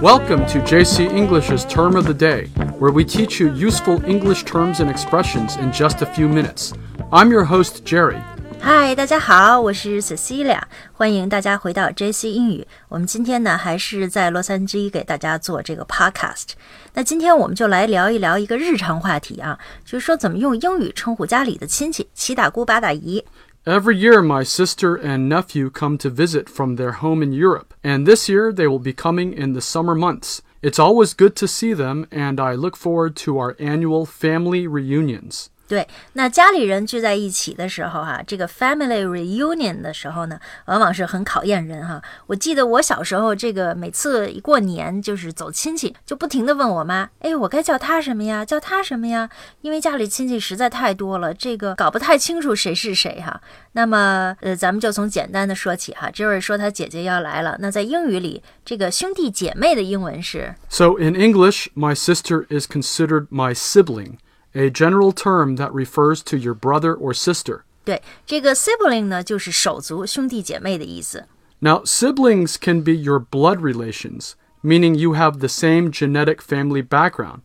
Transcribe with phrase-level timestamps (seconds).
[0.00, 2.48] Welcome to JC English's Term of the Day,
[2.78, 6.72] where we teach you useful English terms and expressions in just a few minutes.
[7.10, 8.20] I'm your host, Jerry.
[8.60, 10.60] 嗨，大家好，我是 Cecilia，
[10.92, 12.66] 欢迎大家回到 JC 英语。
[12.88, 16.48] 我们今天呢，还是在洛杉矶给大家做这个 podcast。
[16.94, 23.24] 那今天我们就来聊一聊一个日常话题啊，就是说怎么用英语称呼家里的亲戚，七大姑八大姨。
[23.67, 28.07] Every year, my sister and nephew come to visit from their home in Europe, and
[28.07, 30.41] this year they will be coming in the summer months.
[30.63, 35.51] It's always good to see them, and I look forward to our annual family reunions.
[35.71, 48.43] 对，那家里人聚在一起的时候哈、这个 family reunion 的时候呢，往往是很考验人哈、我记得我小时候，这个每次一过年就是走亲戚，就不停的问我妈，哎，我该叫他什么呀？
[48.43, 49.29] 叫他什么呀？
[49.61, 53.39] 因为家里亲戚实在太多了，这个搞不太清楚谁是谁哈、
[53.71, 56.11] 那么，呃，咱们就从简单的说起哈。
[56.11, 64.17] 这位说他姐姐要来了，那在英语里，这个兄弟姐妹的英文是 So, in English, my sister is considered my sibling,
[64.54, 67.60] a general term that refers to your brother or sister.
[67.84, 71.26] 对这个 sibling 呢，就是手足兄弟姐妹的意思。
[71.60, 77.40] Now, siblings can be your blood relations, meaning you have the same genetic family background,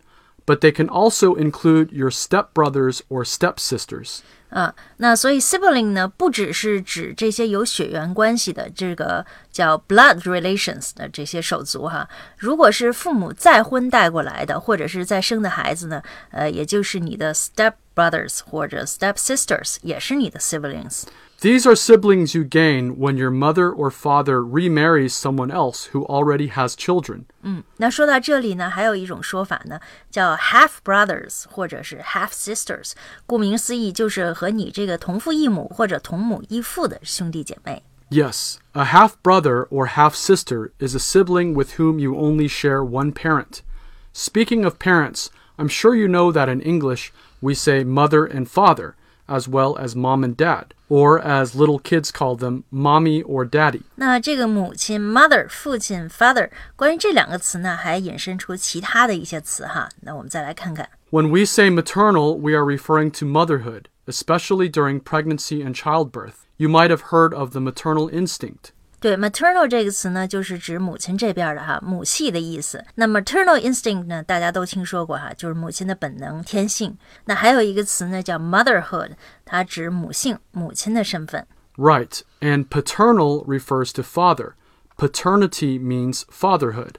[0.46, 4.22] but they can also include your stepbrothers or stepsisters.
[4.50, 12.10] 啊，那所以 sibling 呢，不只是指这些有血缘关系的这个叫 blood relations 的这些手足哈。
[12.38, 21.04] 如果是父母再婚带过来的，或者是再生的孩子呢，呃，也就是你的 step brothers 或者 step sisters，也是你的 siblings。
[21.40, 26.52] These are siblings you gain when your mother or father remarries someone else who already
[26.52, 27.24] has children.
[27.78, 29.80] 那说到这里呢，还有一种说法呢，
[30.12, 32.92] 叫 half brothers 或者是 half sisters。
[33.26, 37.82] 顾名思义，就是 和你这个同父异母或者同母异父的兄弟姐妹。
[38.10, 42.84] Yes, a half brother or half sister is a sibling with whom you only share
[42.84, 43.62] one parent.
[44.14, 48.96] Speaking of parents, I'm sure you know that in English we say mother and father,
[49.28, 53.84] as well as mom and dad, or as little kids call them, mommy or daddy.
[53.96, 59.88] 那这个母亲 mother，父亲 father，关于这两个词呢，还引申出其他的一些词哈。
[60.02, 60.90] 那我们再来看看。
[61.12, 66.46] When we say maternal, we are referring to motherhood, especially during pregnancy and childbirth.
[66.58, 68.72] You might have heard of the maternal instinct.
[69.00, 72.86] 对 maternal 这个词呢，就是指母亲这边的哈，母系的意思。
[72.94, 76.96] 那 maternal instinct 呢，大家都听说过哈，就是母亲的本能、天性。
[77.26, 79.14] 那还有一个词呢，叫 motherhood，
[79.44, 81.48] 它指母性、母亲的身份。
[81.78, 84.54] Right, and paternal refers to father.
[84.98, 86.98] Paternity means fatherhood.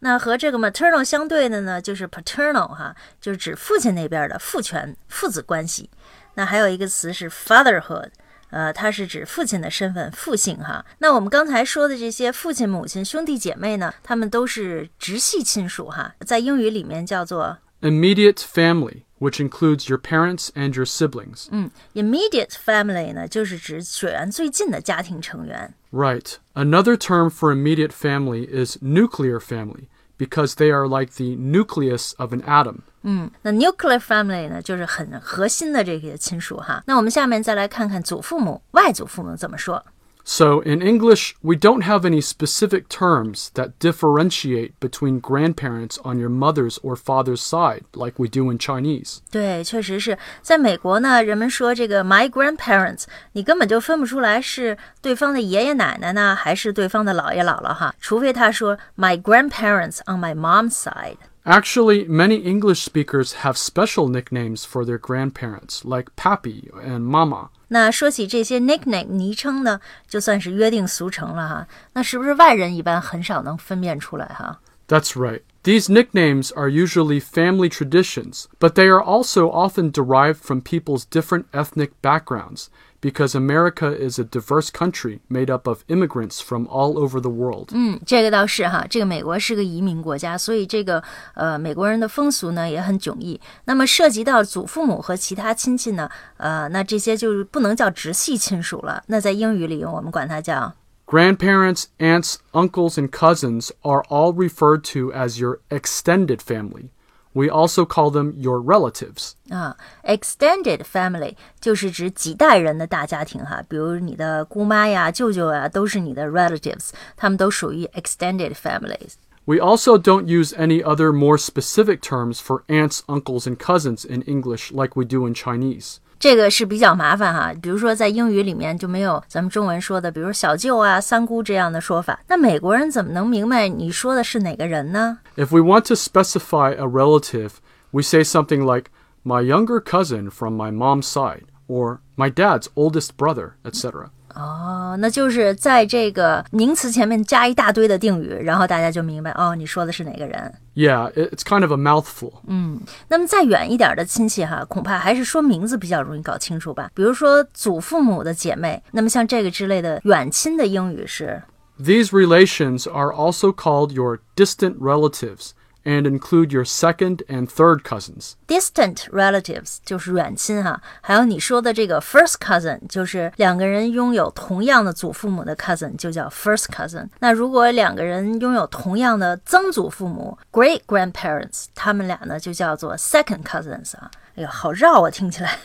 [0.00, 5.88] 那和这个 maternal 相对的呢，就是 paternal 哈，就是指父亲那边的父权、父子关系。
[6.34, 8.10] 那还有一个词是 fatherhood，
[8.50, 10.84] 呃，它是指父亲的身份、父性哈。
[10.98, 21.48] 那我们刚才说的这些父亲、母亲、兄弟姐妹呢，他们都是直系亲属哈，在英语里面叫做 Immediate family, which includes your parents and your siblings.
[21.94, 25.72] immediate family 呢，就是指血缘最近的家庭成员。
[25.90, 26.34] Right.
[26.52, 32.33] Another term for immediate family is nuclear family, Because they are like the nucleus of
[32.33, 32.79] an atom.
[33.03, 36.83] 嗯那 nuclear family 呢，就是很核心的这些亲属哈。
[36.87, 39.85] 那我们下面再来看看祖父母、外祖父母怎么说。
[40.24, 46.78] So, in English, we don't have any specific terms that differentiate between grandparents on your mother's
[46.84, 49.18] or father's side, like we do in Chinese.
[49.32, 61.16] 对，确实是在美国呢，人们说这个 my grandparents，你根本就分不出来是对方的爷爷奶奶呢，还是对方的姥爷姥姥哈，除非他说 my grandparents on my mom's side。
[61.44, 67.48] Actually, many English speakers have special nicknames for their grandparents, like Papi and Mama.
[67.68, 71.66] 那说起这些 nickname 昵称呢，就算是约定俗成了哈。
[71.94, 74.60] 那是不是外人一般很少能分辨出来哈？
[74.86, 75.40] That's right.
[75.64, 81.44] These nicknames are usually family traditions, but they are also often derived from people's different
[81.52, 82.68] ethnic backgrounds,
[83.02, 87.68] because America is a diverse country made up of immigrants from all over the world.
[87.72, 91.02] 嗯，这个倒是哈，这个美国是个移民国家，所以这个
[91.34, 93.38] 呃美国人的风俗呢也很迥异。
[93.66, 99.02] 那么涉及到祖父母和其他亲戚呢，呃，那这些就是不能叫直系亲属了。
[99.08, 100.74] 那在英语里我们管它叫
[101.06, 106.90] Grandparents, aunts, uncles, and cousins are all referred to as your extended family.
[107.32, 109.34] We also call them your relatives.
[109.48, 119.14] 啊，extended family 就是指几代人的大家庭哈，比如你的姑妈呀、舅舅呀，都是你的 relatives，他们都属于 extended families。
[119.44, 124.22] We also don't use any other more specific terms for aunts, uncles, and cousins in
[124.22, 125.98] English like we do in Chinese.
[126.24, 127.52] 这个是比较麻烦哈。
[127.62, 132.20] 比如说在英语里面就没有咱们中文说的，比如小舅啊、三姑这样的说法。
[132.28, 135.18] 那美国人怎么能明白你说的是哪个人呢？
[135.36, 137.52] If we want to specify a relative,
[137.90, 138.90] we say something like
[139.24, 144.08] my younger cousin from my mom's side or my dad's oldest brother, etc.
[144.34, 150.54] 哦，那就是在这个名词前面加一大堆的定语，然后大家就明白哦，你说的是哪个人。
[150.76, 152.34] Yeah, it's kind of a mouthful.
[152.46, 156.90] 嗯，那么再远一点的亲戚哈，恐怕还是说名字比较容易搞清楚吧。
[156.94, 161.42] 比如说祖父母的姐妹，那么像这个之类的远亲的英语是。
[161.82, 165.50] These relations are also called your distant relatives
[165.84, 168.34] and include your second and third cousins.
[168.46, 177.08] Distant relatives 就是远亲哈，还有你说的这个 first cousin 就是两个人拥有同样的祖父母的 cousin 就叫 first cousin。
[177.20, 184.10] 那如果两个人拥有同样的曾祖父母 great grandparents，他们俩呢就叫做 second cousins 啊。
[184.36, 185.58] 哎呀，好绕啊，听起来。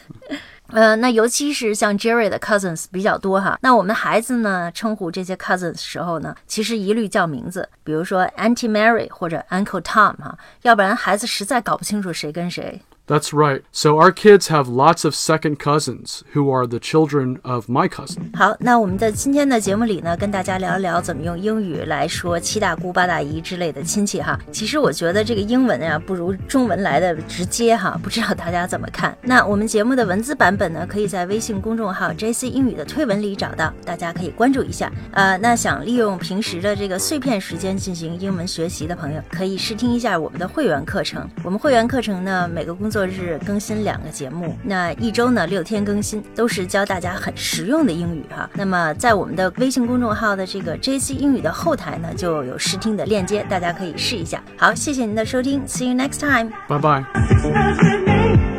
[0.72, 3.58] 呃，那尤其是像 Jerry 的 cousins 比较多哈。
[3.62, 12.80] 那我们孩子呢，称呼这些 cousins 的时候呢，其实一律叫名字，比如说 Auntie Mary 或者 Uncle Tom 哈，要不然孩子实在搞不清楚谁跟谁。
[13.10, 13.62] That's right.
[13.72, 18.30] So our kids have lots of second cousins who are the children of my cousin.
[18.36, 24.38] 好，那我们在今天的节目里呢，跟大家聊一聊怎么用英语来说七大姑八大姨之类的亲戚哈。
[24.52, 27.98] 其实我觉得这个英文呀，不如中文来的直接哈。
[28.00, 29.12] 不知道大家怎么看？
[29.22, 34.88] 那我们节目的文字版本呢，可以在微信公众号 JC 英语的推文里找到，大家可以关注一下。
[35.10, 41.28] 呃，那想利用平时的这个碎片时间进行英文学习的朋友，可以试听一下我们的会员课程。
[41.42, 42.99] 我们会员课程呢，每个工作。
[43.06, 48.48] 日更新两个节目，那一周呢六天更新，都是教大家很实用的英语哈。
[48.54, 54.42] 那么在我们的微信公众号的这个 JC 英语的后台呢，就有试听的链接，大家可以试一下。
[54.56, 58.49] 好，谢谢您的收听，See you next time，拜拜。